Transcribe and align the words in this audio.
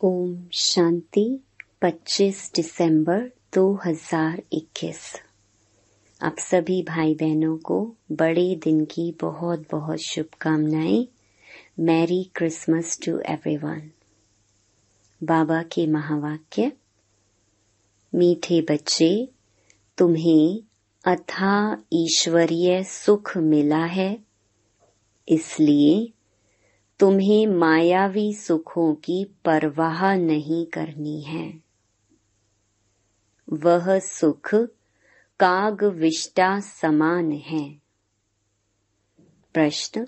ओम 0.00 0.48
शांति 0.52 1.40
25 1.82 2.54
दिसंबर 2.54 3.30
2021 3.54 4.96
आप 6.22 6.36
सभी 6.38 6.82
भाई 6.82 7.14
बहनों 7.14 7.56
को 7.58 7.94
बड़े 8.12 8.56
दिन 8.56 8.84
की 8.84 9.14
बहुत 9.20 9.66
बहुत 9.70 9.98
शुभकामनाएँ। 9.98 11.06
मैरी 11.80 12.30
क्रिसमस 12.34 12.98
टू 13.06 13.18
एवरीवन 13.18 13.90
बाबा 15.24 15.62
के 15.62 15.86
महावाक्य, 15.86 16.72
मीठे 18.14 18.60
बच्चे, 18.60 19.28
तुम्हें 19.98 20.60
अथा 21.04 21.82
ईश्वरीय 21.92 22.84
सुख 22.84 23.36
मिला 23.36 23.84
है, 23.84 24.18
इसलिए 25.28 26.12
तुम्हें 27.04 27.46
मायावी 27.46 28.34
सुखों 28.34 28.94
की 28.94 29.24
परवाह 29.44 30.14
नहीं 30.14 30.66
करनी 30.66 31.20
है। 31.22 31.62
वह 33.52 33.98
सुख, 33.98 34.54
काग 35.40 35.84
विष्टा 35.84 36.60
समान 36.60 37.32
है। 37.32 37.76
प्रश्न, 39.54 40.06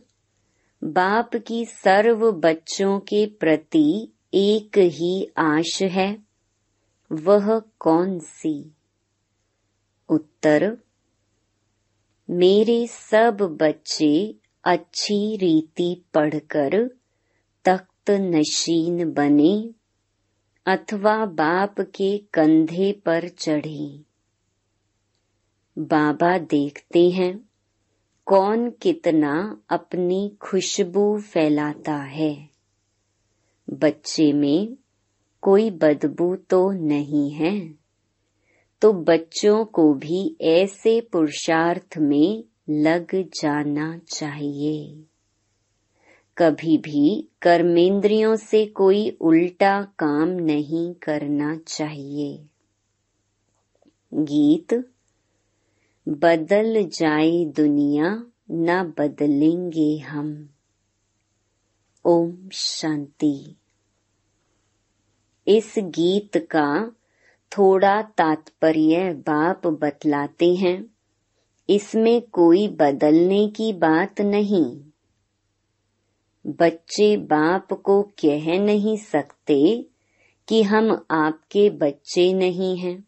बाप 0.85 1.31
की 1.37 1.65
सर्व 1.65 2.33
बच्चों 2.33 3.01
के 3.01 3.27
प्रति 3.27 4.13
एक 4.35 4.79
ही 4.79 5.31
आश 5.39 5.83
है? 5.83 6.19
वह 7.13 7.59
कौन 7.59 8.19
सी? 8.19 8.75
उत्तर, 10.09 10.79
मेरे 12.31 12.87
सब 12.87 13.37
बच्चे 13.63 14.35
अच्छी 14.67 15.37
रीति 15.37 16.05
पढ़कर 16.15 16.91
तख्त 17.65 18.11
नशीन 18.11 19.13
बने, 19.13 19.71
अथवा 20.67 21.27
बाप 21.27 21.81
के 21.81 22.19
कंधे 22.19 22.93
पर 22.93 23.29
चढ़े। 23.29 24.01
बाबा 25.79 26.39
देखते 26.39 27.11
हैं, 27.11 27.49
कौन 28.27 28.71
कितना 28.71 29.61
अपनी 29.69 30.37
खुशबू 30.41 31.21
फैलाता 31.21 31.97
है। 31.97 32.49
बच्चे 33.71 34.33
में 34.33 34.77
कोई 35.41 35.71
बदबू 35.71 36.37
तो 36.37 36.71
नहीं 36.71 37.31
है। 37.31 37.75
तो 38.81 38.93
बच्चों 38.93 39.65
को 39.65 39.95
भी 39.95 40.37
ऐसे 40.41 41.01
पुरुषार्थ 41.01 41.99
में 41.99 42.45
लग 42.71 43.15
जाना 43.15 43.99
चाहिए। 43.99 45.05
कभी 46.39 46.79
भी 46.79 47.29
कर्मेंद्रियों 47.43 48.37
से 48.37 48.67
कोई 48.67 49.11
उल्टा 49.11 49.83
काम 49.83 50.29
नहीं 50.29 50.95
करना 50.95 51.57
चाहिए। 51.57 52.47
गीत, 54.15 54.75
बदल 56.09 56.85
जाए 56.85 57.45
दुनिया, 57.45 58.27
न 58.51 58.95
बदलेंगे 58.99 59.99
हम। 59.99 60.49
ओम 62.05 62.49
शांति। 62.53 63.57
इस 65.49 65.75
गीत 65.79 66.37
का 66.37 66.93
थोड़ा 67.53 68.03
तात्पर्य 68.03 69.15
बाप 69.15 69.67
बतलाते 69.67 70.55
हैं। 70.55 70.96
इसमें 71.71 72.23
कोई 72.23 72.69
बदलने 72.69 73.49
की 73.49 73.73
बात 73.73 74.21
नहीं। 74.21 74.81
बच्चे 76.47 77.17
बाप 77.17 77.73
को 77.73 78.03
कह 78.03 78.61
नहीं 78.61 78.97
सकते 78.97 79.87
कि 80.49 80.63
हम 80.63 81.07
आपके 81.11 81.71
बच्चे 81.71 82.33
नहीं 82.33 82.77
हैं, 82.77 83.05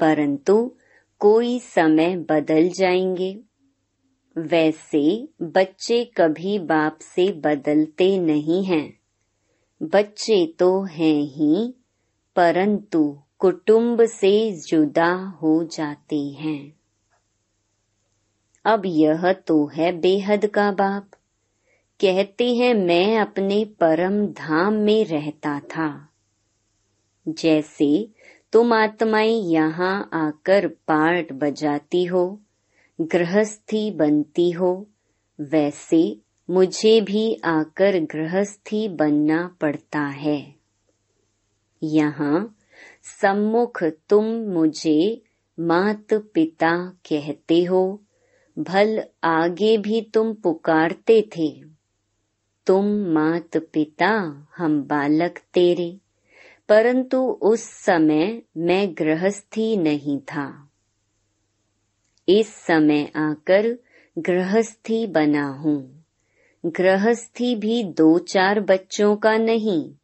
परंतु 0.00 0.76
कोई 1.18 1.58
समय 1.58 2.16
बदल 2.16 2.68
जाएँगे। 2.68 3.40
वैसे 4.38 5.28
बच्चे 5.42 6.04
कभी 6.04 6.58
बाप 6.58 6.98
से 7.02 7.32
बदलते 7.32 8.18
नहीं 8.18 8.64
हैं। 8.64 9.00
बच्चे 9.82 10.46
तो 10.58 10.82
हैं 10.82 11.22
ही, 11.22 11.74
परंतु 12.36 13.18
कुटुंब 13.38 14.04
से 14.04 14.52
जुदा 14.52 15.14
हो 15.42 15.64
जाते 15.64 16.20
हैं। 16.20 16.79
अब 18.64 18.82
यह 18.86 19.32
तो 19.32 19.66
है 19.66 19.92
बेहद 19.92 20.46
का 20.46 20.72
बाप। 20.72 21.10
कहते 22.00 22.54
हैं 22.54 22.74
मैं 22.74 23.18
अपने 23.18 23.64
परम 23.64 24.26
धाम 24.26 24.72
में 24.72 25.04
रहता 25.04 25.60
था। 25.60 26.08
जैसे 27.28 28.08
तुम 28.52 28.72
आत्माएँ 28.72 29.42
यहाँ 29.42 30.10
आकर 30.12 30.68
पार्ट 30.68 31.32
बजाती 31.32 32.04
हो, 32.04 32.40
गृहस्थी 33.00 33.90
बनती 33.90 34.50
हो, 34.50 34.86
वैसे 35.40 36.18
मुझे 36.50 37.00
भी 37.00 37.40
आकर 37.44 37.98
गृहस्थी 37.98 38.88
बनना 38.88 39.56
पड़ता 39.60 40.00
है। 40.00 40.54
यहाँ 41.82 42.56
सम्मुख 43.20 43.84
तुम 43.84 44.24
मुझे 44.24 45.22
मात 45.60 46.14
पिता 46.14 46.88
कहते 46.88 47.64
हो 47.64 48.00
भल 48.60 49.04
आगे 49.24 49.78
भी 49.78 50.00
तुम 50.14 50.34
पुकारते 50.34 51.28
थे। 51.36 51.62
तुम 52.66 52.86
मात 52.86 53.56
पिता 53.56 54.10
हम 54.56 54.82
बालक 54.82 55.38
तेरे, 55.54 55.98
परंतु 56.68 57.18
उस 57.42 57.62
समय 57.62 58.42
मैं 58.56 58.94
गृहस्थी 58.98 59.76
नहीं 59.76 60.18
था। 60.18 60.70
इस 62.28 62.54
समय 62.54 63.12
आकर 63.16 63.78
गृहस्थी 64.18 65.06
बना 65.06 65.46
हूँ। 65.46 66.04
गृहस्थी 66.66 67.54
भी 67.56 67.82
दो 67.84 68.18
चार 68.18 68.60
बच्चों 68.60 69.16
का 69.16 69.36
नहीं, 69.36 69.94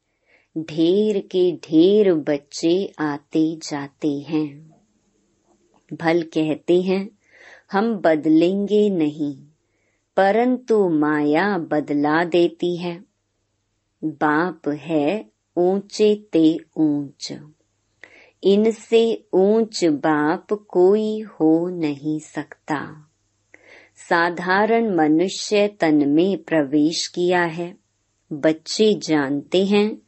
ढेर 0.58 1.20
के 1.20 1.52
ढेर 1.56 2.14
बच्चे 2.14 2.92
आते 2.98 3.56
जाते 3.56 4.12
हैं। 4.18 4.74
भल 5.92 6.22
कहते 6.22 6.80
हैं 6.82 7.08
हम 7.72 7.94
बदलेंगे 7.94 8.90
नहीं, 8.90 9.36
परंतु 10.16 10.88
माया 10.88 11.58
बदला 11.58 12.24
देती 12.24 12.76
है। 12.76 13.04
बाप 14.04 14.68
है 14.68 15.30
ऊँचे 15.56 16.14
ते 16.32 16.58
ऊंच। 16.76 17.32
इनसे 18.44 19.28
ऊंच 19.34 19.84
बाप 19.84 20.52
कोई 20.52 21.20
हो 21.20 21.68
नहीं 21.68 22.18
सकता। 22.18 23.08
साधारण 24.08 24.96
मनुष्य 24.96 25.68
तन 25.68 26.08
में 26.08 26.42
प्रवेश 26.42 27.06
किया 27.06 27.44
है। 27.44 27.76
बच्चे 28.32 28.94
जानते 28.94 29.64
हैं, 29.66 30.02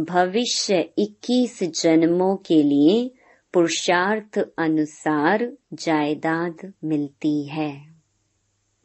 भविष्य 0.00 0.90
21 0.98 1.62
जन्मों 1.62 2.36
के 2.36 2.62
लिए 2.62 3.10
पुरुषार्थ 3.54 4.38
अनुसार 4.58 5.52
जायदाद 5.74 6.72
मिलती 6.84 7.44
है। 7.44 7.94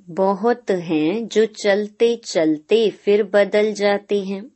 बहुत 0.02 0.72
हैं 0.72 1.28
जो 1.28 1.46
चलते 1.46 2.16
चलते 2.16 2.90
फिर 2.90 3.24
बदल 3.24 3.74
जाते 3.74 4.24
हैं, 4.24 4.52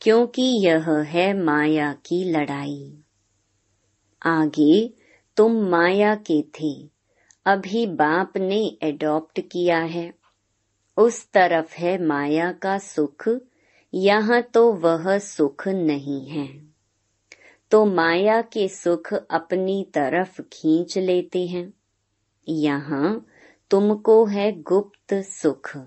क्योंकि 0.00 0.42
यह 0.42 0.90
है 0.90 1.42
माया 1.42 1.92
की 1.92 2.24
लड़ाई। 2.24 2.98
आगे, 4.22 4.94
तुम 5.36 5.52
माया 5.52 6.14
के 6.14 6.42
थे, 6.42 6.88
अभी 7.46 7.86
बाप 7.86 8.36
ने 8.36 8.78
एडॉप्ट 8.82 9.40
किया 9.40 9.78
है। 9.78 10.14
उस 10.96 11.32
तरफ़ 11.32 11.74
है 11.74 12.04
माया 12.04 12.52
का 12.52 12.78
सुख, 12.78 13.28
यहाँ 13.94 14.42
तो 14.42 14.72
वह 14.72 15.18
सुख 15.18 15.68
नहीं 15.68 16.26
है। 16.26 16.69
तो 17.70 17.84
माया 17.84 18.42
के 18.42 18.68
सुख 18.68 19.12
अपनी 19.12 19.84
तरफ़ 19.94 20.40
खींच 20.42 20.98
लेते 20.98 21.46
हैं। 21.46 21.72
यहाँ 22.48 23.26
तुमको 23.70 24.24
है 24.24 24.62
गुप्त 24.62 25.14
सुख। 25.14 25.78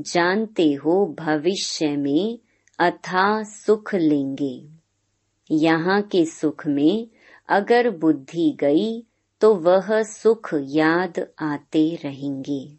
जानते 0.00 0.72
हो 0.72 1.16
भविष्य 1.18 1.96
में 1.96 2.38
अथा 2.78 3.42
सुख 3.42 3.94
लेंगे। 3.94 4.68
यहाँ 5.50 6.02
के 6.02 6.24
सुख 6.24 6.66
में 6.66 7.08
अगर 7.48 7.90
बुद्धि 7.90 8.56
गई 8.60 9.06
तो 9.40 9.54
वह 9.54 10.02
सुख 10.02 10.50
याद 10.54 11.26
आते 11.38 11.98
रहेंगे। 12.04 12.76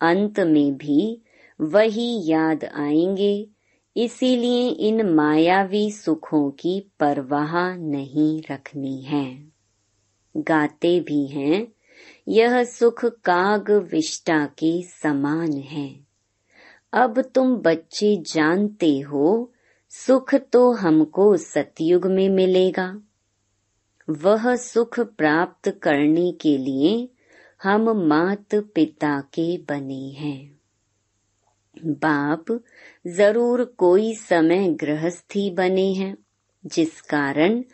अंत 0.00 0.40
में 0.40 0.76
भी 0.76 1.22
वही 1.60 2.30
याद 2.30 2.64
आएँगे 2.64 3.48
इसीलिए 3.96 4.68
इन 4.68 5.10
मायावी 5.10 5.90
सुखों 5.90 6.50
की 6.50 6.90
परवाह 7.00 7.76
नहीं 7.76 8.42
रखनी 8.50 9.02
है। 9.02 9.44
गाते 10.36 11.00
भी 11.00 11.26
हैं, 11.26 11.66
यह 12.28 12.64
सुख 12.64 13.04
काग 13.04 13.70
विष्टा 13.70 14.46
के 14.46 14.82
समान 14.82 15.52
है। 15.52 16.00
अब 16.92 17.20
तुम 17.20 17.56
बच्चे 17.56 18.16
जानते 18.16 19.00
हो, 19.00 19.52
सुख 19.90 20.34
तो 20.34 20.72
हमको 20.72 21.36
सतयुग 21.36 22.06
में 22.06 22.28
मिलेगा। 22.28 23.00
वह 24.10 24.56
सुख 24.56 25.00
प्राप्त 25.00 25.68
करने 25.82 26.32
के 26.32 26.58
लिए 26.58 27.08
हम 27.62 28.08
मात 28.08 28.54
पिता 28.54 29.20
के 29.20 29.58
बने 29.58 30.08
हैं। 30.08 30.53
बाप 31.84 32.60
ज़रूर 33.06 33.64
कोई 33.64 34.14
समय 34.14 34.68
गृहस्थी 34.68 35.50
बने 35.50 35.92
हैं, 35.92 36.16
जिस 36.66 37.00
कारण 37.00 37.64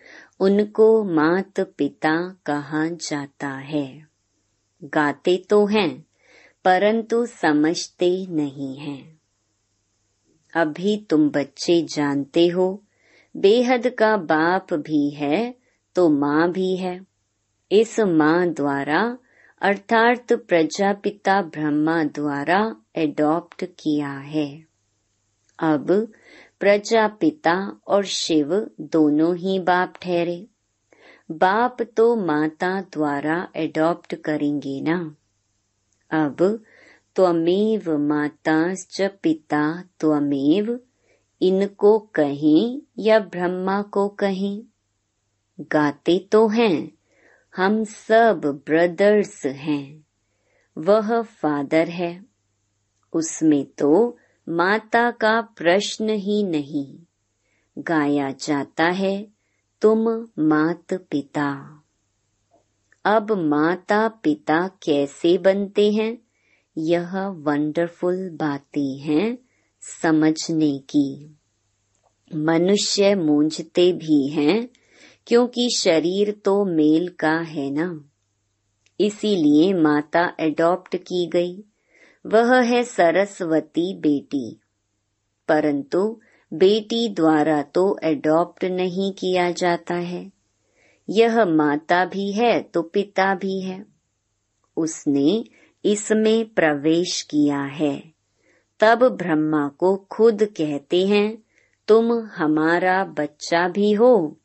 उनको 0.41 1.05
मात 1.05 1.61
पिता 1.61 2.37
कहा 2.47 2.87
जाता 2.87 3.49
है। 3.49 4.07
गाते 4.85 5.45
तो 5.51 5.67
हैं, 5.67 6.07
परंतु 6.65 7.27
समझते 7.27 8.27
नहीं 8.31 8.77
हैं। 8.77 9.21
अभी 10.55 11.06
तुम 11.11 11.31
बच्चे 11.31 11.83
जानते 11.83 12.49
हो, 12.49 12.83
बेहद 13.37 13.87
का 13.99 14.17
बाप 14.17 14.75
भी 14.75 15.11
है 15.11 15.55
तो 15.95 16.09
माँ 16.09 16.53
भी 16.53 16.77
है। 16.77 17.06
इस 17.73 18.01
माँ 18.01 18.47
द्वारा 18.49 19.19
अर्थात 19.61 20.33
प्रजापिता 20.33 21.43
ब्रह्मा 21.43 22.05
द्वारा 22.05 22.77
एडॉप्ट 22.97 23.65
किया 23.79 24.11
है। 24.11 24.65
अब 25.59 26.12
प्रजापिता 26.61 27.81
और 27.87 28.05
शिव 28.05 28.71
दोनों 28.81 29.37
ही 29.37 29.59
बाप 29.59 29.95
ठहरे। 30.03 30.47
बाप 31.31 31.77
तो 31.83 32.17
माता 32.17 32.81
द्वारा 32.81 33.49
एडॉप्ट 33.57 34.15
करेंगे 34.15 34.81
ना। 34.81 35.17
अब 36.11 36.63
त्वमेव 37.17 37.99
माताश्च 37.99 39.03
पिता 39.23 39.85
त्वमेव 40.01 40.81
इनको 41.43 41.99
कहें 41.99 42.83
या 42.99 43.19
ब्रह्मा 43.19 43.83
को 43.83 44.09
कहें। 44.09 44.63
गाते 45.61 46.29
तो 46.33 46.49
हैं। 46.49 47.00
हम 47.56 47.85
सब 47.85 48.62
ब्रदर्स 48.67 49.47
हैं। 49.47 50.05
वह 50.79 51.23
फादर 51.23 51.88
है। 51.88 52.25
उसमें 53.12 53.67
तो 53.67 54.19
माता 54.49 55.11
का 55.11 55.41
प्रश्न 55.41 56.08
ही 56.08 56.43
नहीं। 56.43 56.99
गाया 57.79 58.31
जाता 58.31 58.85
है, 58.85 59.29
तुम 59.82 60.29
मात 60.38 60.94
पिता 60.94 61.76
अब 63.05 63.32
माता 63.32 64.08
पिता 64.08 64.69
कैसे 64.69 65.38
बनते 65.38 65.93
हैं? 65.93 66.19
यह 66.79 67.26
वंडरफुल 67.26 68.31
बातें 68.31 68.99
हैं 68.99 69.38
समझने 69.81 70.79
की। 70.79 71.37
मनुष्य 72.35 73.14
मूंझते 73.14 73.93
भी 73.93 74.29
हैं 74.29 74.69
क्योंकि 75.26 75.69
शरीर 75.76 76.31
तो 76.32 76.64
मेल 76.64 77.08
का 77.08 77.40
है 77.40 77.70
ना। 77.70 78.05
इसीलिए 79.00 79.75
माता 79.75 80.37
एडॉप्ट 80.40 80.96
की 80.96 81.26
गई। 81.26 81.64
वह 82.26 82.61
है 82.61 82.82
सरस्वती 82.82 83.94
बेटी। 83.94 84.61
परंतु 85.49 86.20
बेटी 86.52 87.08
द्वारा 87.08 87.62
तो 87.62 87.99
एडॉप्ट 88.02 88.64
नहीं 88.64 89.12
किया 89.12 89.50
जाता 89.50 89.94
है। 89.94 90.32
यह 91.11 91.44
माता 91.44 92.05
भी 92.05 92.32
है 92.32 92.62
तो 92.62 92.82
पिता 92.82 93.34
भी 93.34 93.61
है। 93.61 93.87
उसने 94.76 95.44
इसमें 95.84 96.49
प्रवेश 96.49 97.22
किया 97.22 97.62
है। 97.62 98.12
तब 98.81 99.08
ब्रह्मा 99.08 99.69
को 99.69 99.96
खुद 99.96 100.43
कहते 100.44 101.06
हैं, 101.06 101.43
तुम 101.88 102.12
हमारा 102.12 103.05
बच्चा 103.05 103.69
भी 103.69 103.93
हो 103.93 104.37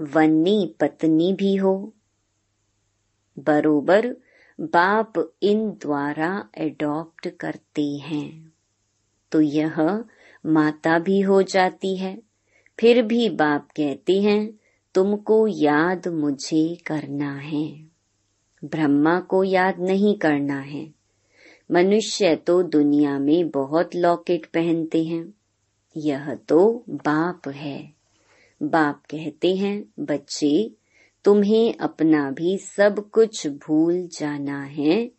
वन्नी 0.00 0.74
पत्नी 0.80 1.32
भी 1.32 1.56
हो। 1.56 1.92
बरोबर 3.38 4.16
बाप 4.60 5.32
इन 5.42 5.70
द्वारा 5.70 6.48
एडॉप्ट 6.58 7.28
करते 7.28 7.96
हैं। 7.96 8.52
तो 9.32 9.40
यह 9.40 10.04
माता 10.46 10.98
भी 10.98 11.20
हो 11.20 11.42
जाती 11.42 11.96
है। 11.96 12.22
फिर 12.80 13.02
भी 13.02 13.28
बाप 13.28 13.68
कहते 13.76 14.20
हैं, 14.20 14.58
तुमको 14.94 15.46
याद 15.48 16.08
मुझे 16.08 16.76
करना 16.86 17.34
है। 17.34 17.86
ब्रह्मा 18.64 19.20
को 19.20 19.44
याद 19.44 19.80
नहीं 19.80 20.18
करना 20.18 20.60
है। 20.60 20.94
मनुष्य 21.70 22.36
तो 22.36 22.62
दुनिया 22.62 23.18
में 23.18 23.50
बहुत 23.50 23.94
लॉकेट 23.94 24.46
पहनते 24.46 25.04
हैं। 25.04 25.34
यह 25.96 26.34
तो 26.34 26.84
बाप 26.90 27.48
है। 27.48 27.93
बाप 28.62 29.02
कहते 29.10 29.56
हैं, 29.56 29.84
बच्चे, 30.00 30.74
तुम्हें 31.24 31.74
अपना 31.74 32.30
भी 32.30 32.58
सब 32.58 33.10
कुछ 33.10 33.46
भूल 33.46 34.08
जाना 34.18 34.62
है। 34.62 35.10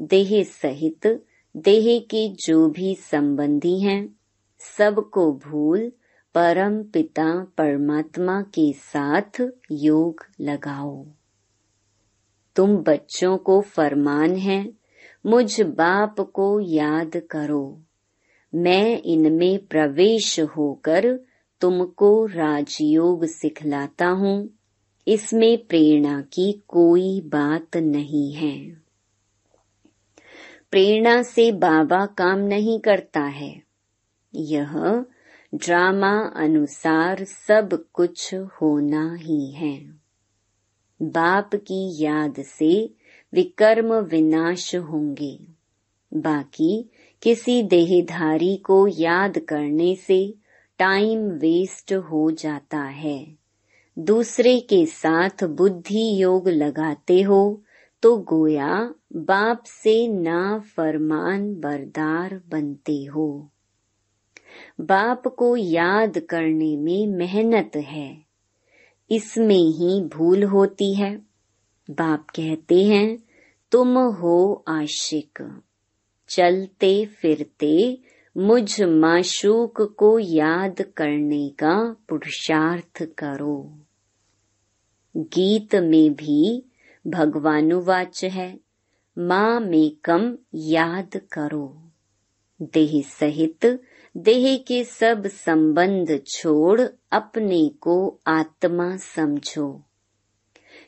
देह 0.00 0.42
सहित, 0.42 1.24
देह 1.56 2.00
के 2.00 2.28
जो 2.28 2.68
भी 2.68 2.94
संबंधी 2.94 3.80
हैं, 3.80 4.16
सबको 4.58 5.32
भूल 5.32 5.92
परम 6.34 6.82
पिता 6.82 7.46
परमात्मा 7.58 8.42
के 8.42 8.72
साथ 8.72 9.50
योग 9.72 10.26
लगाओ। 10.40 11.06
तुम 12.56 12.76
बच्चों 12.76 13.38
को 13.38 13.60
फरमान 13.60 14.36
है, 14.36 14.72
मुझ 15.26 15.60
बाप 15.60 16.20
को 16.20 16.60
याद 16.60 17.16
करो। 17.30 17.82
मैं 18.54 19.02
इनमें 19.02 19.66
प्रवेश 19.66 20.40
होकर 20.40 21.20
तुमको 21.60 22.26
राजयोग 22.26 23.24
सिखलाता 23.24 24.06
हूँ। 24.06 24.50
इसमें 25.08 25.66
प्रेरणा 25.66 26.20
की 26.20 26.62
कोई 26.68 27.20
बात 27.20 27.76
नहीं 27.76 28.32
है। 28.32 28.70
प्रेरणा 30.70 31.22
से 31.22 31.52
बाबा 31.52 32.06
काम 32.06 32.38
नहीं 32.38 32.80
करता 32.80 33.20
है। 33.20 33.62
यह 34.34 35.04
ड्रामा 35.54 36.32
अनुसार 36.36 37.24
सब 37.24 37.84
कुछ 37.92 38.34
होना 38.34 39.14
ही 39.14 39.50
है। 39.50 39.94
बाप 41.02 41.50
की 41.54 42.04
याद 42.04 42.34
से 42.38 42.94
विकर्म 43.34 43.94
विनाश 43.94 44.76
होंगे। 44.76 45.38
बाकी 46.14 46.90
किसी 47.22 47.62
देहधारी 47.62 48.56
को 48.56 48.86
याद 48.86 49.38
करने 49.38 49.94
से 49.94 50.34
टाइम 50.78 51.18
वेस्ट 51.18 51.92
हो 51.92 52.30
जाता 52.30 52.80
है। 52.80 53.36
दूसरे 53.98 54.60
के 54.60 54.86
साथ 54.86 55.44
बुद्धि 55.44 56.22
योग 56.22 56.48
लगाते 56.48 57.22
हो 57.22 57.62
तो 58.02 58.16
गोया 58.16 58.94
बाप 59.16 59.62
से 59.66 60.08
ना 60.08 60.58
फरमान 60.58 61.54
बरदार 61.54 62.40
बनते 62.48 63.04
हो। 63.04 63.48
बाप 64.80 65.28
को 65.28 65.56
याद 65.56 66.18
करने 66.18 66.76
में 66.76 67.06
मेहनत 67.06 67.70
है। 67.76 68.22
इसमें 69.10 69.64
ही 69.64 70.00
भूल 70.02 70.44
होती 70.44 70.94
है। 70.94 71.16
बाप 71.90 72.26
कहते 72.30 72.84
हैं, 72.84 73.18
तुम 73.70 73.98
हो 73.98 74.64
आशिक। 74.68 75.62
चलते 76.28 77.06
फिरते 77.06 77.98
मुझ 78.38 78.82
माशूक 78.82 79.82
को 79.98 80.18
याद 80.18 80.82
करने 80.82 81.48
का 81.48 81.96
पुरुषार्थ 82.08 83.08
करो। 83.18 83.78
गीत 85.16 85.74
में 85.74 86.14
भी 86.14 86.64
भगवानुवाच 87.06 88.24
है, 88.24 88.60
माँ 89.18 89.60
में 89.60 89.92
कम 90.04 90.38
याद 90.54 91.20
करो। 91.32 91.90
देह 92.62 93.02
सहित 93.02 93.82
देह 94.16 94.58
के 94.58 94.84
सब 94.84 95.26
संबंध 95.26 96.22
छोड़ 96.26 96.80
अपने 97.12 97.68
को 97.68 98.20
आत्मा 98.26 98.96
समझो। 98.96 99.82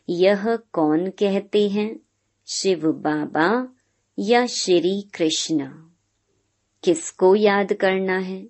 यह 0.08 0.56
कौन 0.56 1.10
कहते 1.10 1.68
हैं, 1.68 2.00
शिव 2.46 2.92
बाबा 2.92 3.68
या 4.18 4.46
श्री 4.46 5.02
कृष्ण? 5.02 5.89
किसको 6.82 7.34
याद 7.34 7.72
करना 7.72 8.18
है? 8.18 8.48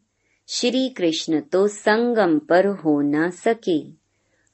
श्री 0.48 0.88
कृष्ण 0.88 1.40
तो 1.40 1.68
संगम 1.68 2.38
पर 2.38 2.66
हो 2.66 3.00
ना 3.00 3.30
सके। 3.30 3.78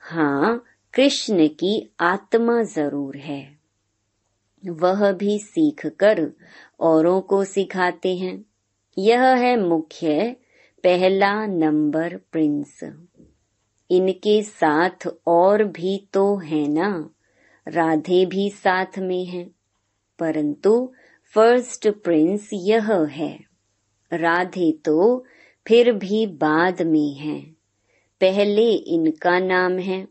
हाँ 0.01 0.65
कृष्ण 0.95 1.49
की 1.49 1.91
आत्मा 2.01 2.63
ज़रूर 2.63 3.17
है। 3.17 3.59
वह 4.69 5.13
भी 5.13 5.39
सीख 5.39 5.87
कर 5.87 6.33
औरों 6.81 7.21
को 7.21 7.45
सिखाते 7.45 8.17
हैं। 8.17 8.45
यह 8.99 9.23
है 9.23 9.61
मुख्य 9.61 10.37
पहला 10.83 11.47
नंबर 11.47 12.17
प्रिंस। 12.17 12.81
इनके 13.91 14.43
साथ 14.43 15.09
और 15.27 15.65
भी 15.65 16.09
तो 16.13 16.37
है 16.37 16.69
ना? 16.69 17.11
राधे 17.69 18.27
भी 18.27 18.51
साथ 18.51 18.99
में 18.99 19.25
है। 19.25 19.51
परंतु 20.19 20.93
फ़र्स्ट 21.35 21.89
प्रिंस 21.89 22.51
यह 22.53 22.93
है। 22.93 23.56
राधे 24.13 24.73
तो 24.73 25.25
फिर 25.69 25.93
भी 25.93 26.27
बाद 26.27 26.83
में 26.83 27.15
है। 27.15 27.41
पहले 28.21 28.73
इनका 28.73 29.39
नाम 29.39 29.79
है। 29.79 30.09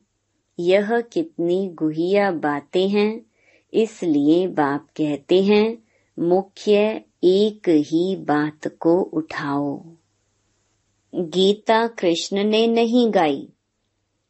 यह 0.60 1.02
कितनी 1.02 1.68
गुहिया 1.68 2.32
बातें 2.32 2.90
हैं, 2.90 3.26
इसलिए 3.74 4.48
बाप 4.48 4.88
कहते 4.98 5.44
हैं, 5.44 5.78
मुख्य 6.20 7.02
एक 7.24 7.70
ही 7.70 8.16
बात 8.16 8.68
को 8.68 9.02
उठाओ। 9.02 9.86
गीता 11.16 11.88
कृष्ण 11.88 12.44
ने 12.44 12.68
नहीं 12.68 13.12
गाई। 13.12 13.50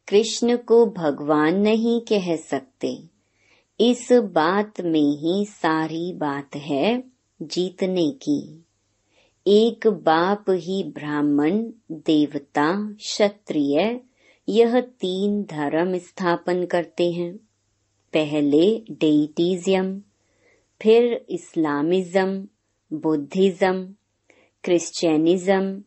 कृष्ण 0.08 0.56
को 0.56 0.86
भगवान 0.86 1.60
नहीं 1.60 2.00
कह 2.00 2.36
सकते। 2.36 3.02
इस 3.80 4.12
बात 4.12 4.80
में 4.80 5.16
ही 5.16 5.46
सारी 5.46 6.12
बात 6.12 6.56
है 6.56 7.04
जीतने 7.42 8.10
की। 8.10 8.65
एक 9.48 9.86
बाप 9.86 10.44
ही 10.50 10.84
ब्राह्मण, 10.84 11.70
देवता, 11.92 12.92
क्षत्रिय, 12.92 14.00
यह 14.48 14.80
तीन 14.80 15.42
धर्म 15.42 15.98
स्थापन 15.98 16.64
करते 16.64 17.10
हैं। 17.10 17.36
पहले 18.12 18.78
डेटिज्म 18.90 20.02
फिर 20.82 21.26
इस्लामिज्म, 21.28 22.48
बुद्धिज्म, 22.92 23.94
क्रिश्चियनिज्म, 24.64 25.82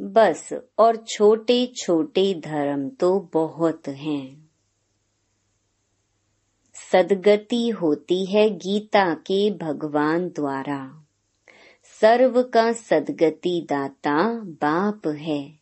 बस, 0.00 0.54
और 0.78 0.96
छोटे 0.96 1.66
छोटे 1.66 2.34
धर्म 2.34 2.88
तो 2.88 3.30
बहुत 3.32 3.88
हैं। 3.88 4.50
सदगति 6.92 7.68
होती 7.68 8.26
है 8.26 8.50
गीता 8.50 9.14
के 9.14 9.50
भगवान 9.50 10.28
द्वारा। 10.28 11.03
सर्व 12.04 12.42
का 12.42 12.72
सदगति 12.72 13.66
दाता 13.70 14.22
बाप 14.34 15.06
है। 15.06 15.58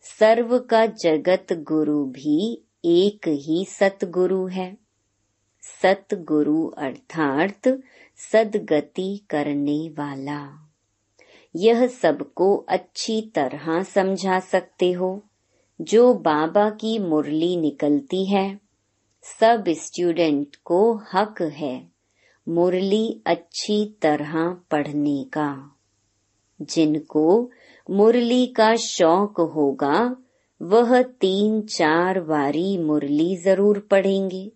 सर्व 0.00 0.58
का 0.58 0.86
जगत 0.86 1.46
गुरु 1.52 2.04
भी 2.04 2.64
एक 2.84 3.28
ही 3.28 3.64
सतगुरु 3.64 4.46
है। 4.46 4.76
सतगुरु 5.82 6.68
अर्थात 6.68 7.80
सदगति 8.16 9.26
करने 9.30 9.88
वाला। 9.88 10.70
यह 11.56 11.86
सबको 11.86 12.56
अच्छी 12.56 13.22
तरह 13.22 13.82
समझा 13.82 14.40
सकते 14.40 14.92
हो। 14.92 15.22
जो 15.80 16.14
बाबा 16.14 16.70
की 16.70 16.98
मुरली 16.98 17.56
निकलती 17.56 18.26
है, 18.26 18.60
सब 19.40 19.64
स्टूडेंट 19.68 20.56
को 20.56 21.00
हक 21.12 21.42
है। 21.42 21.89
मुरली 22.48 23.22
अच्छी 23.26 23.84
तरह 24.02 24.48
पढ़ने 24.70 25.24
का। 25.24 25.76
जिनको 26.62 27.50
मुरली 27.90 28.46
का 28.46 28.76
शौक 28.76 29.40
होगा, 29.40 30.16
वह 30.62 31.02
तीन 31.02 31.60
चार 31.62 32.20
बारी 32.20 32.78
मुरली 32.78 33.36
ज़रूर 33.36 33.78
पढ़ेंगे। 33.90 34.52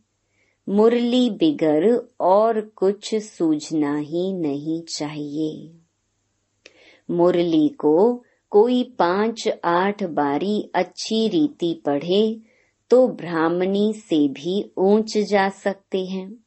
मुरली 0.68 1.30
बिगर 1.30 2.08
और 2.20 2.60
कुछ 2.60 3.14
सूझना 3.14 3.96
ही 3.96 4.32
नहीं 4.32 4.82
चाहिए। 4.82 5.74
मुरली 7.10 7.68
को 7.68 8.24
कोई 8.50 8.82
पाँच 8.98 9.48
आठ 9.64 10.02
बारी 10.02 10.70
अच्छी 10.74 11.28
रीति 11.28 11.82
पढ़े 11.86 12.40
तो 12.90 13.08
ब्राह्मणी 13.08 13.92
से 13.92 14.28
भी 14.28 14.72
ऊंच 14.78 15.18
जा 15.18 15.48
सकते 15.48 16.04
हैं। 16.04 16.43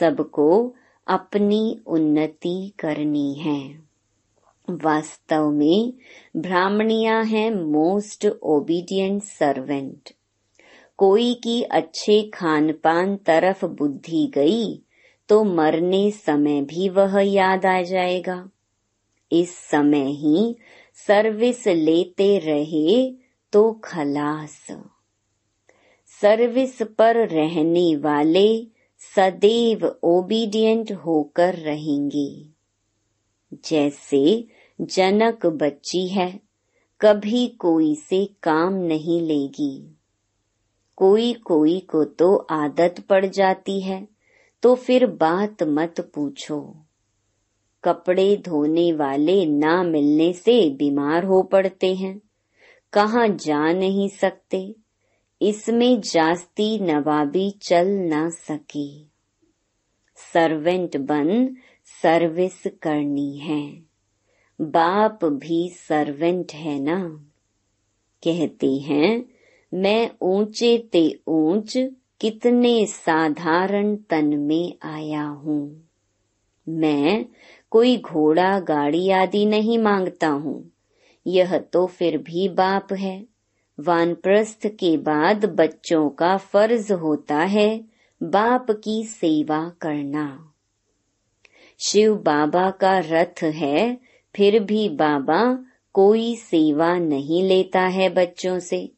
सबको 0.00 0.74
अपनी 1.06 1.80
उन्नति 1.86 2.72
करनी 2.78 3.32
है। 3.34 3.60
वास्तव 4.68 5.50
में 5.50 5.92
ब्राह्मणिया 6.36 7.20
है 7.20 7.48
मोस्ट 7.54 8.26
ओबीडियंट 8.26 9.22
सर्वेंट 9.22 10.10
कोई 10.98 11.32
की 11.34 11.62
अच्छे 11.62 12.22
खान 12.34 12.72
पान 12.72 13.16
तरफ़ 13.16 13.64
बुद्धि 13.64 14.26
गई 14.34 14.82
तो 15.28 15.42
मरने 15.44 16.10
समय 16.10 16.60
भी 16.62 16.88
वह 16.88 17.18
याद 17.20 17.66
आ 17.66 17.80
जाएगा। 17.82 18.48
इस 19.30 19.54
समय 19.70 20.10
ही 20.12 20.56
सर्विस 21.06 21.66
लेते 21.66 22.38
रहे 22.38 23.12
तो 23.52 23.72
खलास। 23.84 24.66
सर्विस 26.20 26.82
पर 26.98 27.26
रहने 27.28 27.96
वाले 27.96 28.48
सदैव 29.02 29.84
ओबीडियंट 30.02 30.92
होकर 30.92 31.54
रहेंगे। 31.54 32.46
जैसे 33.64 34.48
जनक 34.80 35.46
बच्ची 35.46 36.06
है, 36.08 36.40
कभी 37.00 37.46
कोई 37.48 37.94
से 37.94 38.24
काम 38.42 38.74
नहीं 38.74 39.20
लेगी। 39.20 39.96
कोई 40.96 41.32
कोई 41.32 41.78
को 41.80 42.04
तो 42.04 42.34
आदत 42.36 43.00
पड़ 43.00 43.24
जाती 43.26 43.80
है 43.80 44.08
तो 44.62 44.74
फिर 44.74 45.06
बात 45.06 45.62
मत 45.62 46.00
पूछो। 46.14 46.60
कपड़े 47.84 48.36
धोने 48.36 48.92
वाले 48.92 49.44
ना 49.46 49.82
मिलने 49.82 50.32
से 50.32 50.70
बीमार 50.70 51.24
हो 51.24 51.42
पड़ते 51.42 51.94
हैं, 51.94 52.20
कहाँ 52.92 53.28
जा 53.28 53.72
नहीं 53.72 54.08
सकते। 54.08 54.74
इसमें 55.42 56.00
जास्ती 56.00 56.78
नवाबी 56.78 57.50
चल 57.50 57.86
ना 57.86 58.28
सकी। 58.28 59.10
सर्वेंट 60.16 60.96
बन 60.96 61.56
सर्विस 62.02 62.62
करनी 62.82 63.38
है। 63.38 63.82
बाप 64.60 65.24
भी 65.24 65.68
सर्वेंट 65.68 66.52
है 66.52 66.80
ना? 66.80 67.08
कहते 68.24 68.76
हैं, 68.76 69.24
मैं 69.74 70.10
ऊँचे 70.22 70.78
ते 70.92 71.20
ऊंच 71.28 71.78
कितने 72.20 72.86
साधारण 72.86 73.96
तन 73.96 74.26
में 74.26 74.78
आया 74.82 75.24
हूँ। 75.24 75.88
मैं 76.68 77.24
कोई 77.70 77.96
घोड़ा, 77.96 78.60
गाड़ी 78.60 79.10
आदि 79.10 79.46
नहीं 79.46 79.78
माँगता 79.78 80.28
हूँ। 80.28 80.70
यह 81.26 81.58
तो 81.58 81.86
फिर 81.86 82.18
भी 82.18 82.48
बाप 82.48 82.92
है। 82.92 83.29
वानप्रस्थ 83.80 84.66
के 84.66 84.96
बाद 84.96 85.44
बच्चों 85.44 86.10
का 86.10 86.36
फ़र्ज़ 86.36 86.92
होता 86.92 87.38
है 87.38 87.84
बाप 88.22 88.66
की 88.70 89.04
सेवा 89.04 89.72
करना। 89.80 90.52
शिव 91.78 92.14
बाबा 92.14 92.70
का 92.70 92.98
रथ 92.98 93.42
है, 93.42 93.98
फिर 94.36 94.62
भी 94.62 94.88
बाबा 94.88 95.64
कोई 95.92 96.36
सेवा 96.36 96.98
नहीं 96.98 97.42
लेता 97.42 97.80
है 97.80 98.08
बच्चों 98.08 98.58
से। 98.58 98.92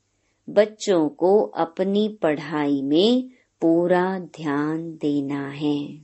बच्चों 0.50 1.08
को 1.08 1.40
अपनी 1.42 2.08
पढ़ाई 2.08 2.82
में 2.82 3.28
पूरा 3.60 4.18
ध्यान 4.18 4.98
देना 5.00 5.48
है। 5.48 5.98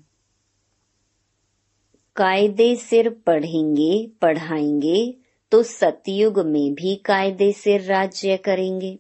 कायदे 2.17 2.77
सिर 2.77 3.11
पढ़ेंगे, 3.11 4.11
पढ़ाएँगे 4.23 5.17
तो 5.51 5.63
सतयुग 5.63 6.39
में 6.39 6.75
भी 6.75 6.97
कायदे 6.97 7.53
से 7.53 7.77
राज्य 7.77 8.37
करेंगे। 8.37 8.99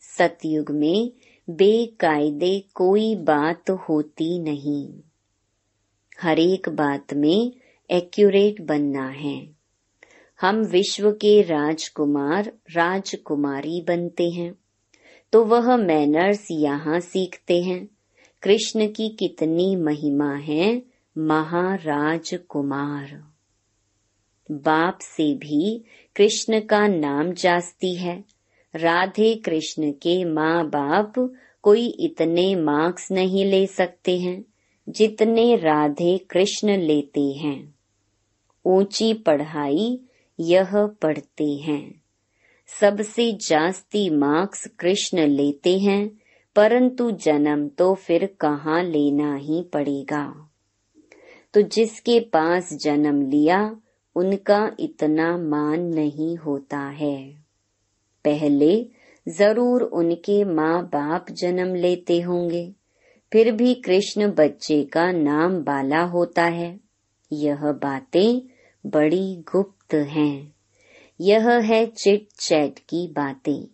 सतयुग 0.00 0.70
में 0.70 1.12
बेकायदे 1.50 2.64
कोई 2.74 3.14
बात 3.14 3.70
होती 3.70 4.38
नहीं। 4.38 4.92
हर 6.22 6.38
एक 6.38 6.68
बात 6.68 7.14
में 7.14 7.52
एक्यूरेट 7.90 8.60
बनना 8.60 9.08
है। 9.08 9.48
हम 10.40 10.56
विश्व 10.56 11.10
के 11.10 11.42
राजकुमार, 11.42 12.52
राजकुमारी 12.70 13.80
बनते 13.80 14.30
हैं। 14.30 14.54
तो 15.32 15.44
वह 15.44 15.76
मैनर्स 15.76 16.48
यहाँ 16.50 17.00
सीखते 17.00 17.62
हैं। 17.62 17.88
कृष्ण 18.42 18.86
की 18.86 19.08
कितनी 19.08 19.76
महिमा 19.76 20.34
है 20.34 20.82
महाराज 21.18 22.38
कुमार 22.48 23.37
बाप 24.50 24.98
से 25.00 25.34
भी 25.34 25.84
कृष्ण 26.16 26.60
का 26.60 26.86
नाम 26.86 27.32
जास्ती 27.32 27.94
है। 27.94 28.24
राधे 28.76 29.34
कृष्ण 29.34 29.90
के 29.92 30.24
माँ 30.24 30.64
बाप 30.64 31.32
कोई 31.62 31.86
इतने 31.86 32.54
मार्क्स 32.54 33.12
नहीं 33.12 33.44
ले 33.44 33.66
सकते 33.66 34.18
हैं, 34.18 34.44
जितने 34.88 35.56
राधे 35.56 36.18
कृष्ण 36.18 36.76
लेते 36.76 37.32
हैं। 37.32 37.74
ऊँची 38.66 39.14
पढ़ाई 39.14 40.00
यह 40.40 40.86
पढ़ते 40.86 41.54
हैं। 41.54 42.02
सबसे 42.80 43.32
जास्ती 43.32 44.10
मार्क्स 44.10 44.66
कृष्ण 44.78 45.18
लेते 45.18 45.78
हैं, 45.78 46.10
परंतु 46.56 47.10
जन्म 47.10 47.68
तो 47.68 47.94
फिर 47.94 48.36
कहाँ 48.40 48.82
लेना 48.82 49.34
ही 49.36 49.62
पड़ेगा। 49.62 50.50
तो 51.54 51.62
जिसके 51.62 52.20
पास 52.20 52.72
जन्म 52.72 53.30
लिया 53.30 53.76
उनका 54.18 54.76
इतना 54.80 55.36
मान 55.36 55.80
नहीं 55.80 56.36
होता 56.36 56.78
है। 56.78 57.30
पहले 58.24 58.86
ज़रूर 59.28 59.82
उनके 59.82 60.44
माँ 60.44 60.82
बाप 60.82 61.30
जन्म 61.30 61.74
लेते 61.74 62.20
होंगे, 62.20 62.74
फिर 63.32 63.52
भी 63.52 63.74
कृष्ण 63.74 64.30
बच्चे 64.30 64.84
का 64.84 65.12
नाम 65.12 65.58
बाला 65.58 66.02
होता 66.02 66.44
है। 66.44 66.80
यह 67.32 67.72
बातें 67.72 68.40
बड़ी 68.86 69.36
गुप्त 69.36 69.94
हैं। 69.94 70.54
यह 71.20 71.50
है 71.50 71.86
चिट 71.86 72.28
चैट 72.38 72.78
की 72.78 73.06
बातें। 73.06 73.68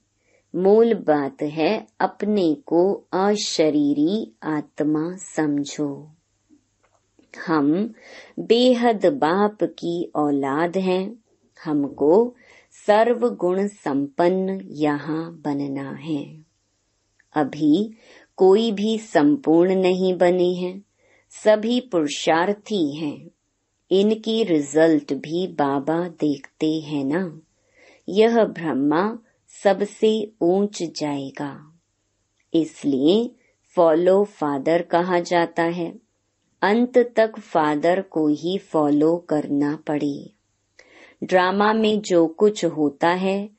मूल 0.56 0.94
बात 0.94 1.42
है 1.42 1.86
अपने 2.00 2.54
को 2.54 3.04
अशरीरी 3.12 4.32
आत्मा 4.42 5.16
समझो। 5.16 6.13
हम 7.38 7.73
बेहद 8.38 9.07
बाप 9.14 9.62
की 9.62 10.03
औलाद 10.17 10.76
हैं, 10.76 11.17
हमको 11.61 12.35
सर्व 12.87 13.29
गुण 13.31 13.67
संपन्न 13.67 14.61
यहाँ 14.75 15.31
बनना 15.45 15.91
है। 16.00 16.25
अभी 17.35 17.91
कोई 18.38 18.71
भी 18.73 18.97
संपूर्ण 18.99 19.75
नहीं 19.75 20.14
बने 20.19 20.53
हैं, 20.53 20.83
सभी 21.33 21.81
पुरुषार्थी 21.93 22.95
हैं। 22.97 23.31
इनकी 23.91 24.43
रिज़ल्ट 24.45 25.12
भी 25.14 25.47
बाबा 25.55 25.99
देखते 26.21 26.73
हैं 26.81 27.05
ना। 27.05 27.41
यह 28.09 28.45
ब्रह्मा 28.45 29.19
सबसे 29.64 30.33
ऊंच 30.43 30.83
जाएगा, 30.97 31.53
इसलिए 32.53 33.31
फॉलो 33.76 34.23
फादर 34.25 34.83
कहा 34.83 35.19
जाता 35.21 35.62
है। 35.62 36.03
अंत 36.64 36.99
तक 37.16 37.38
फादर 37.38 38.02
को 38.02 38.28
ही 38.28 38.59
फॉलो 38.59 39.16
करना 39.16 39.76
पड़े। 39.76 40.30
ड्रामा 41.25 41.73
में 41.73 42.00
जो 42.00 42.26
कुछ 42.26 42.64
होता 42.64 43.09
है, 43.09 43.50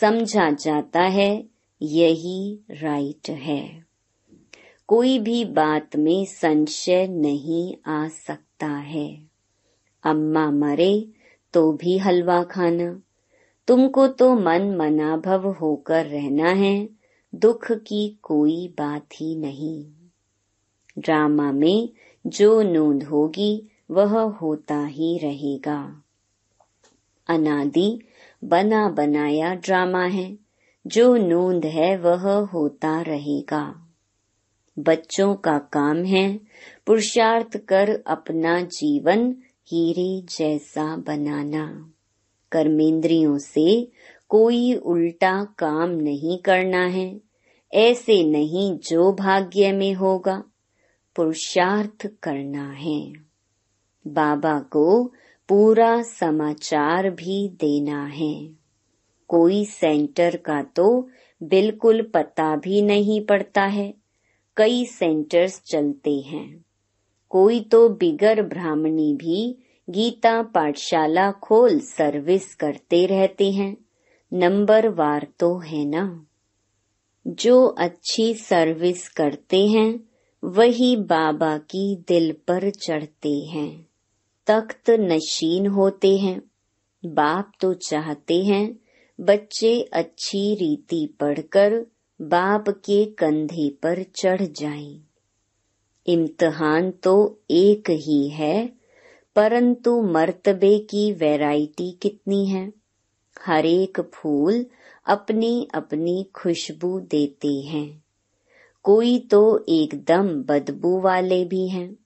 समझा 0.00 0.50
जाता 0.50 1.00
है, 1.00 1.44
यही 1.82 2.60
राइट 2.70 3.30
है। 3.30 3.86
कोई 4.88 5.18
भी 5.18 5.44
बात 5.44 5.96
में 5.96 6.24
संशय 6.24 7.06
नहीं 7.06 7.76
आ 7.86 8.08
सकता 8.08 8.66
है। 8.66 9.22
अम्मा 10.04 10.50
मरे 10.50 11.08
तो 11.52 11.72
भी 11.72 11.98
हलवा 11.98 12.42
खाना। 12.42 13.02
तुमको 13.66 14.08
तो 14.08 14.34
मन 14.34 14.76
मनाभव 14.76 15.48
होकर 15.48 16.06
रहना 16.06 16.48
है, 16.48 16.88
दुख 17.34 17.72
की 17.72 18.18
कोई 18.22 18.68
बात 18.68 19.06
ही 19.14 19.36
नहीं। 19.36 19.86
ड्रामा 20.98 21.52
में 21.52 21.88
जो 22.26 22.62
नोंद 22.62 23.02
होगी, 23.02 23.68
वह 23.90 24.20
होता 24.20 24.86
ही 24.86 25.18
रहेगा। 25.18 26.02
अनादि 27.28 28.00
बना 28.44 28.88
बनाया 28.88 29.54
ड्रामा 29.54 30.04
है। 30.04 30.38
जो 30.86 31.16
नोंद 31.16 31.64
है, 31.64 31.96
वह 31.96 32.32
होता 32.34 33.00
रहेगा। 33.00 33.92
बच्चों 34.78 35.34
का 35.34 35.58
काम 35.58 36.04
है, 36.04 36.40
पुरुषार्थ 36.86 37.56
कर 37.56 38.02
अपना 38.06 38.60
जीवन 38.60 39.36
हीरे 39.68 40.26
जैसा 40.38 40.96
बनाना। 40.96 41.92
कर्मेंद्रियों 42.52 43.38
से 43.38 43.88
कोई 44.28 44.74
उल्टा 44.74 45.44
काम 45.44 45.90
नहीं 45.90 46.38
करना 46.38 46.86
है। 46.86 47.20
ऐसे 47.74 48.24
नहीं 48.24 48.78
जो 48.78 49.12
भाग्य 49.12 49.72
में 49.72 49.94
होगा। 49.94 50.42
पुरुषार्थ 51.16 52.06
करना 52.22 52.70
है। 52.70 53.12
बाबा 54.06 54.60
को 54.60 55.12
पूरा 55.48 56.02
समाचार 56.02 57.10
भी 57.10 57.48
देना 57.48 58.04
है। 58.04 58.48
कोई 59.28 59.64
सेंटर 59.64 60.36
का 60.36 60.62
तो 60.62 61.08
बिल्कुल 61.42 62.02
पता 62.14 62.56
भी 62.56 62.82
नहीं 62.82 63.26
पड़ता 63.26 63.62
है। 63.62 63.94
कई 64.56 64.84
सेंटर्स 64.84 65.62
चलते 65.62 66.20
हैं। 66.20 66.64
कोई 67.28 67.60
तो 67.60 67.88
बिगर 67.88 68.42
ब्राह्मणी 68.42 69.14
भी 69.14 69.58
गीता 69.90 70.42
पाठशाला 70.42 71.32
खोल 71.32 71.80
सर्विस 71.80 72.54
करते 72.54 73.06
रहते 73.06 73.50
हैं। 73.50 73.76
नंबर 74.32 74.88
वार 74.88 75.26
तो 75.38 75.58
है 75.58 75.84
ना। 75.84 76.26
जो 77.26 77.66
अच्छी 77.66 78.34
सर्विस 78.34 79.08
करते 79.08 79.66
हैं 79.66 80.13
वही 80.44 80.96
बाबा 80.96 81.58
की 81.58 81.96
दिल 81.96 82.32
पर 82.32 82.70
चढ़ते 82.70 83.38
हैं। 83.38 83.86
तख्त 84.46 84.90
नशीन 84.90 85.66
होते 85.66 86.16
हैं। 86.18 86.42
बाप 87.06 87.52
तो 87.60 87.74
चाहते 87.74 88.44
हैं 88.44 88.78
बच्चे 89.20 89.82
अच्छी 89.82 90.54
रीति 90.54 91.06
पढ़कर 91.20 91.86
बाप 92.22 92.68
के 92.68 93.04
कंधे 93.04 93.70
पर 93.70 94.02
चढ़ 94.02 94.42
जाएँ। 94.42 95.04
इम्तहान 96.06 96.90
तो 96.90 97.40
एक 97.50 97.90
ही 97.90 98.28
है, 98.28 98.72
परंतु 99.36 100.02
मर्तबे 100.02 100.78
की 100.78 101.12
वैरायटी 101.12 101.92
कितनी 101.92 102.46
है। 102.46 102.72
हरेक 103.46 104.00
फूल 104.00 104.66
अपनी 105.06 105.68
अपनी 105.74 106.30
खुशबू 106.34 107.00
देते 107.00 107.54
हैं। 107.54 108.03
कोई 108.84 109.18
तो 109.18 109.64
एकदम 109.68 110.42
बदबू 110.42 111.00
वाले 111.00 111.44
भी 111.44 111.68
हैं। 111.68 111.96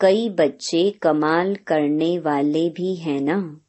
कई 0.00 0.28
बच्चे 0.28 0.90
कमाल 0.90 1.54
करने 1.54 2.18
वाले 2.18 2.70
भी 2.70 2.94
हैं 2.94 3.20
ना। 3.20 3.60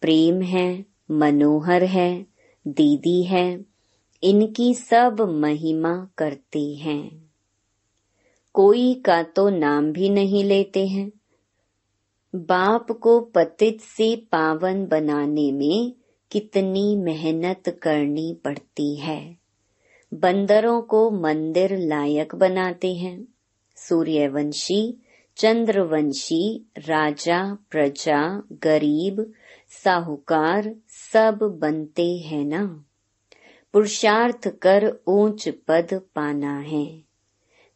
प्रेम 0.00 0.42
है, 0.42 0.84
मनोहर 1.10 1.84
है, 1.84 2.26
दीदी 2.68 3.22
है, 3.22 3.64
इनकी 4.22 4.74
सब 4.74 5.20
महिमा 5.20 6.08
करते 6.18 6.74
हैं। 6.74 7.30
कोई 8.52 8.94
का 8.94 9.22
तो 9.22 9.48
नाम 9.48 9.92
भी 9.92 10.08
नहीं 10.08 10.44
लेते 10.44 10.86
हैं। 10.86 11.12
बाप 12.34 12.92
को 12.92 13.20
पतित 13.20 13.80
से 13.80 14.16
पावन 14.16 14.86
बनाने 14.86 15.52
में 15.52 15.92
कितनी 16.30 16.96
मेहनत 16.96 17.80
करनी 17.82 18.34
पड़ती 18.44 18.96
है। 18.96 19.43
बंदरों 20.14 20.82
को 20.82 21.10
मंदिर 21.10 21.78
लायक 21.78 22.34
बनाते 22.34 22.94
हैं। 22.94 23.28
सूर्यवंशी, 23.76 24.98
चंद्रवंशी, 25.36 26.66
राजा, 26.78 27.58
प्रजा, 27.70 28.42
गरीब, 28.52 29.32
साहूकार 29.68 30.74
सब 30.88 31.58
बनते 31.62 32.16
हैं 32.16 32.44
ना। 32.44 32.84
पुरुषार्थ 33.72 34.48
कर 34.48 35.02
ऊंच 35.08 35.48
पद 35.48 36.00
पाना 36.14 36.58
है। 36.58 37.02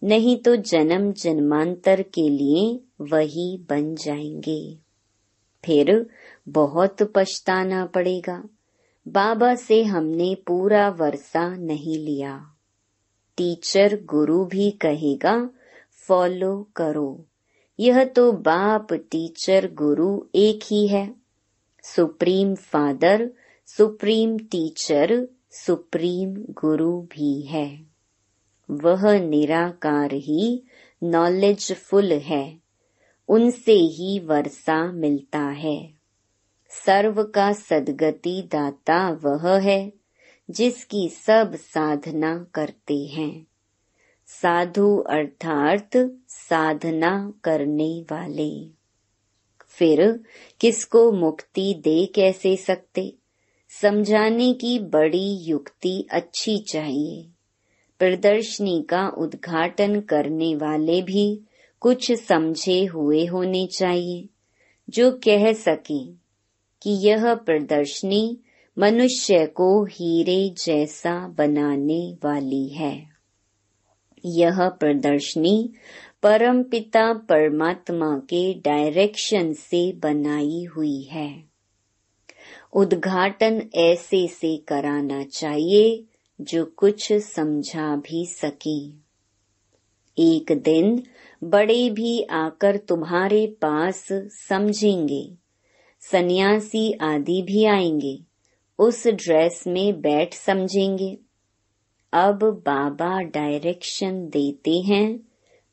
नहीं 0.05 0.37
तो 0.37 0.57
जन्म 0.57 1.13
जन्मांतर 1.13 2.03
के 2.03 2.29
लिए 2.29 2.81
वही 3.01 3.67
बन 3.69 3.95
जाएँगे। 3.95 4.79
फिर 5.65 6.07
बहुत 6.49 6.97
पछताना 7.03 7.87
पड़ेगा। 7.87 8.45
बाबा 9.09 9.55
से 9.55 9.85
हमने 9.85 10.35
पूरा 10.35 10.89
वर्षा 10.89 11.57
नहीं 11.57 11.99
लिया। 11.99 12.55
टीचर 13.37 14.01
गुरु 14.05 14.45
भी 14.45 14.71
कहेगा, 14.71 15.51
फॉलो 16.09 16.69
करो। 16.77 17.25
यह 17.81 18.05
तो 18.05 18.33
बाप 18.33 18.93
टीचर 18.93 19.71
गुरु 19.75 20.25
एक 20.35 20.61
ही 20.65 20.87
है। 20.87 21.15
Supreme 21.83 22.55
father, 22.55 23.31
supreme 23.67 24.39
teacher, 24.39 25.29
supreme 25.51 26.35
गुरु 26.35 27.01
भी 27.01 27.41
है। 27.41 27.87
वह 28.71 29.21
निराकार 29.21 30.13
ही 30.13 30.65
नॉलेजफुल 31.03 32.13
है। 32.13 32.59
उनसे 33.29 33.75
ही 33.75 34.19
वर्षा 34.19 34.93
मिलता 34.93 35.41
है। 35.41 35.98
सर्व 36.87 37.23
का 37.23 37.53
सदगति 37.53 38.43
दाता 38.43 39.11
वह 39.11 39.59
है, 39.59 39.93
जिसकी 40.51 41.09
सब 41.09 41.55
साधना 41.55 42.47
करते 42.55 43.07
हैं। 43.07 43.47
साधु 44.27 44.97
अर्थात 44.97 45.91
साधना 46.29 47.33
करने 47.45 48.05
वाले। 48.13 48.71
फिर 49.69 50.21
किसको 50.61 51.13
मुक्ति 51.13 51.75
दे 51.85 52.07
कैसे 52.07 52.57
सकते? 52.57 53.15
समझाने 53.81 54.53
की 54.53 54.79
बड़ी 54.79 55.37
युक्ति 55.37 56.09
अच्छी 56.11 56.59
चाहिए। 56.59 57.29
प्रदर्शनी 57.99 58.87
का 58.91 59.09
उद्घाटन 59.09 60.01
करने 60.01 60.55
वाले 60.55 61.03
भी 61.03 61.41
कुछ 61.81 62.13
समझे 62.13 62.85
हुए 62.85 63.27
होने 63.27 63.67
चाहिए, 63.67 64.29
जो 64.91 65.13
कह 65.13 65.53
सके। 65.53 66.28
कि 66.83 66.91
यह 66.91 67.35
प्रदर्शनी 67.35 68.39
मनुष्य 68.79 69.47
को 69.47 69.85
हीरे 69.85 70.55
जैसा 70.65 71.29
बनाने 71.29 72.17
वाली 72.25 72.69
है। 72.69 73.09
यह 74.25 74.69
प्रदर्शनी 74.69 75.71
परमपिता 76.23 77.13
परमात्मा 77.13 78.19
के 78.19 78.55
डायरेक्शन 78.55 79.53
से 79.53 79.93
बनाई 79.93 80.65
हुई 80.65 81.03
है। 81.03 81.45
उद्घाटन 82.73 83.63
ऐसे 83.75 84.27
से 84.27 84.57
कराना 84.57 85.25
चाहिए 85.25 86.05
जो 86.41 86.65
कुछ 86.65 87.13
समझा 87.13 87.97
भी 87.97 88.27
सके। 88.27 89.09
एक 90.19 90.53
दिन 90.53 91.03
बड़े 91.45 91.91
भी 91.91 92.23
आकर 92.23 92.77
तुम्हारे 92.77 93.47
पास 93.47 94.09
समझेंगे। 94.49 95.48
सन्यासी 96.01 96.93
आदि 96.93 97.43
भी 97.43 97.65
आएँगे। 97.65 98.21
उस 98.79 99.07
ड्रेस 99.07 99.65
में 99.67 100.01
बैठ 100.01 100.35
समझेंगे। 100.35 101.19
अब 102.13 102.63
बाबा 102.67 103.21
डायरेक्शन 103.21 104.29
देते 104.29 104.79
हैं, 104.79 105.21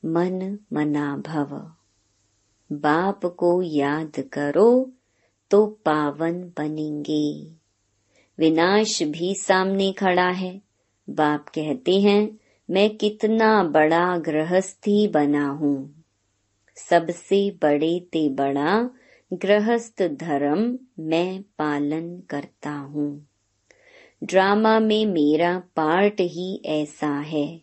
मन 0.06 0.60
मना 0.74 1.18
भव 1.18 1.72
बाप 2.72 3.26
को 3.26 3.62
याद 3.62 4.24
करो 4.34 4.92
तो 5.52 5.66
पावन 5.66 6.52
बनेंगे। 6.58 7.52
विनाश 8.40 9.04
भी 9.04 9.36
सामने 9.36 9.92
खड़ा 9.92 10.30
है। 10.30 10.62
बाप 11.10 11.50
कहते 11.50 12.02
हैं, 12.02 12.40
मैं 12.70 12.98
कितना 12.98 13.64
बड़ा 13.64 14.18
गृहस्थी 14.18 15.08
बना 15.08 15.48
हूँ। 15.48 16.04
सबसे 16.76 17.58
बड़े 17.62 18.00
ते 18.00 18.30
बड़ा 18.30 18.90
गृहस्थ 19.34 20.04
धर्म 20.04 20.80
मैं 21.00 21.42
पालन 21.42 22.20
करता 22.30 22.72
हूँ। 22.72 23.28
ड्रामा 24.24 24.80
में 24.80 25.06
मेरा 25.06 25.60
पार्ट 25.60 26.14
ही 26.20 26.62
ऐसा 26.66 27.20
है। 27.20 27.62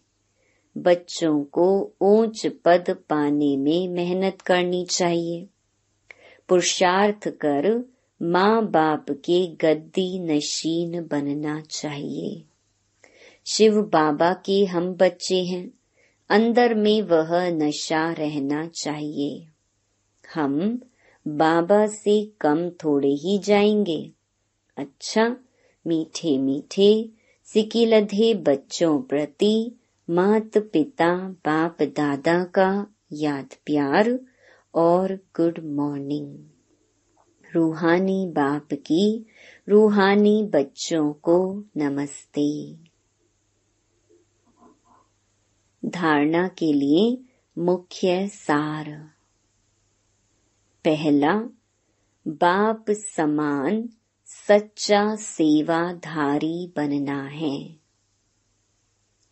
बच्चों 0.78 1.44
को 1.44 1.92
ऊंच 2.02 2.46
पद 2.46 2.96
पाने 3.08 3.56
में 3.56 3.88
मेहनत 3.88 4.40
करनी 4.40 4.84
चाहिए। 4.84 5.46
पुरुषार्थ 6.48 7.28
कर 7.28 7.84
माँ 8.22 8.66
बाप 8.66 9.06
के 9.10 9.46
गद्दी 9.46 10.18
नशीन 10.18 11.06
बनना 11.06 11.60
चाहिए। 11.60 12.42
शिव 13.46 13.82
बाबा 13.82 14.32
के 14.32 14.64
हम 14.64 14.94
बच्चे 14.94 15.44
हैं। 15.44 15.70
अंदर 16.30 16.74
में 16.74 17.02
वह 17.02 17.50
नशा 17.50 18.12
रहना 18.12 18.66
चाहिए। 18.66 19.46
हम 20.34 20.80
बाबा 21.28 21.86
से 21.86 22.32
कम 22.40 22.70
थोड़े 22.70 23.08
ही 23.08 23.38
जाएँगे। 23.38 24.12
अच्छा 24.76 25.36
मीठे 25.86 26.38
मीठे 26.38 27.10
सिकिलधे 27.44 28.34
बच्चों 28.34 29.02
प्रति 29.02 29.72
मात 30.10 30.58
पिता, 30.58 31.16
बाप 31.16 31.82
दादा 31.82 32.44
का 32.44 32.86
याद 33.12 33.46
प्यार 33.66 34.20
और 34.74 35.14
गुड 35.14 35.58
मॉर्निंग। 35.64 36.38
रूहानी 37.54 38.26
बाप 38.26 38.68
की 38.72 39.26
रूहानी 39.68 40.42
बच्चों 40.42 41.12
को 41.12 41.64
नमस्ते। 41.76 42.76
धारणा 45.84 46.48
के 46.48 46.72
लिए 46.72 47.18
मुख्य 47.58 48.28
सार। 48.28 49.11
पहला, 50.84 51.34
बाप 52.28 52.84
समान 52.90 53.88
सच्चा 54.24 55.16
सेवाधारी 55.16 56.72
बनना 56.76 57.22
है। 57.22 57.76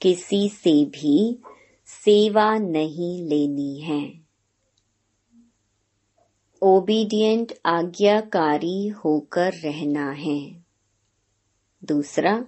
किसी 0.00 0.48
से 0.48 0.84
भी 0.84 1.42
सेवा 1.86 2.58
नहीं 2.58 3.24
लेनी 3.24 3.80
है। 3.80 4.20
ओबीडियंट 6.62 7.52
आज्ञाकारी 7.66 8.88
होकर 8.88 9.52
रहना 9.52 10.10
है। 10.10 10.64
दूसरा 11.84 12.46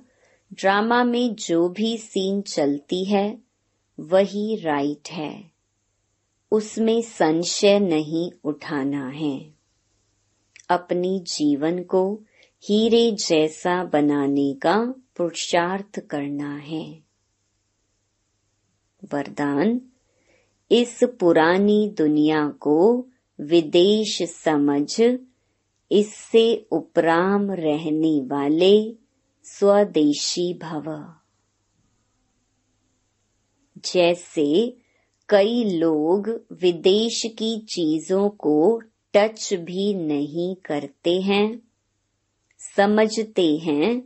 ड्रामा 0.53 1.05
में 1.05 1.35
जो 1.35 1.69
भी 1.69 1.99
सीन 1.99 2.43
चलती 2.43 3.05
है, 3.05 3.39
वही 4.01 4.57
राइट 4.57 5.09
है। 5.11 5.52
उसमें 6.53 7.03
संशय 7.03 7.79
नहीं 7.79 8.33
उठाना 8.45 9.09
है। 9.09 9.55
अपनी 10.71 11.21
जीवन 11.21 11.83
को 11.83 12.23
हीरे 12.65 13.13
जैसा 13.13 13.85
बनाने 13.85 14.55
का 14.55 14.95
पुरुषार्थ 15.17 16.01
करना 16.01 16.57
है। 16.57 17.03
वरदान, 19.13 19.81
इस 20.71 21.01
पुरानी 21.21 21.89
दुनिया 21.99 22.49
को 22.49 23.07
विदेश 23.41 24.23
समझ, 24.23 25.03
इससे 25.93 26.67
उपराम 26.73 27.51
रहने 27.51 28.21
वाले 28.21 28.95
स्वदेशी 29.45 30.55
भव। 30.55 31.15
जैसे 33.85 34.82
कई 35.33 35.65
लोग 35.65 36.47
विदेश 36.53 37.23
की 37.27 37.59
चीज़ों 37.59 38.29
को 38.29 38.83
टच 39.15 39.55
भी 39.55 39.95
नहीं 39.95 40.55
करते 40.55 41.21
हैं। 41.21 41.63
समझते 42.77 43.57
हैं, 43.57 44.03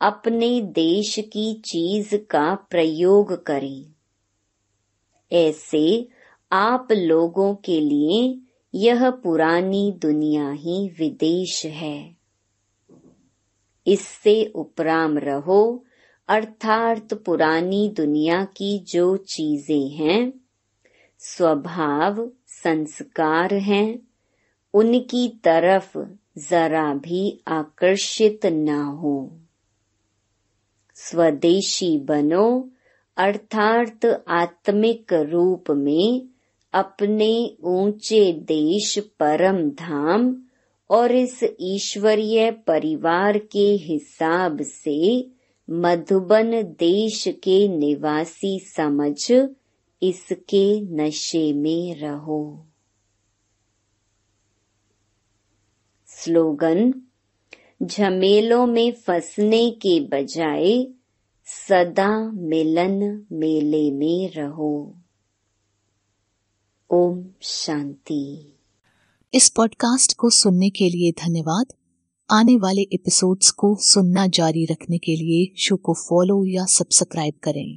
अपने 0.00 0.60
देश 0.60 1.18
की 1.18 1.54
चीज़ 1.54 2.16
का 2.16 2.54
प्रयोग 2.54 3.44
करें। 3.46 3.86
ऐसे 5.32 6.08
आप 6.52 6.88
लोगों 6.92 7.54
के 7.54 7.80
लिए 7.80 8.38
यह 8.74 9.10
पुरानी 9.10 9.92
दुनिया 9.92 10.50
ही 10.50 10.88
विदेश 10.88 11.66
है। 11.66 12.16
इससे 13.86 14.52
उपराम 14.54 15.18
रहो, 15.18 15.84
अर्थात 16.28 17.14
पुरानी 17.14 17.88
दुनिया 17.88 18.44
की 18.44 18.78
जो 18.78 19.16
चीज़ें 19.16 19.88
हैं 19.88 20.43
स्वभाव 21.26 22.30
संस्कार 22.46 23.54
हैं, 23.54 24.08
उनकी 24.74 25.28
तरफ़ 25.44 25.98
जरा 26.38 26.94
भी 26.94 27.40
आकर्षित 27.48 28.46
न 28.46 28.68
हो। 28.68 29.40
स्वदेशी 30.94 31.98
बनो, 31.98 32.70
अर्थात 33.16 34.24
आत्मिक 34.28 35.12
रूप 35.12 35.70
में 35.70 36.28
अपने 36.72 37.56
ऊँचे 37.64 38.32
देश 38.32 38.98
परम 38.98 39.70
धाम 39.70 40.36
और 40.90 41.12
इस 41.12 41.44
ईश्वरीय 41.60 42.50
परिवार 42.50 43.38
के 43.38 43.66
हिसाब 43.72 44.62
से 44.62 45.28
मधुबन 45.70 46.62
देश 46.62 47.28
के 47.28 47.68
निवासी 47.68 48.58
समझ 48.58 49.32
इसके 50.08 50.80
नशे 50.80 51.52
में 51.52 51.96
रहो। 51.96 52.66
स्लोगन, 56.06 56.94
झमेलों 57.82 58.66
में 58.66 58.92
फंसने 58.92 59.70
के 59.70 60.00
बजाय 60.00 60.86
सदा 61.68 62.32
मिलन 62.32 63.26
मेले 63.32 63.90
में 63.90 64.30
रहो। 64.30 64.94
ओम 66.90 67.24
शांति। 67.42 68.52
इस 69.34 69.48
पॉडकास्ट 69.48 70.16
को 70.16 70.30
सुनने 70.30 70.70
के 70.70 70.90
लिए 70.90 71.12
धन्यवाद। 71.12 71.66
आने 72.30 72.56
वाले 72.56 72.82
एपिसोड्स 72.82 73.50
को 73.50 73.76
सुनना 73.80 74.26
जारी 74.26 74.64
रखने 74.64 74.98
के 74.98 75.16
लिए 75.16 75.54
शो 75.58 75.76
को 75.76 75.94
फॉलो 75.94 76.44
या 76.44 76.64
सब्सक्राइब 76.64 77.34
करें। 77.42 77.72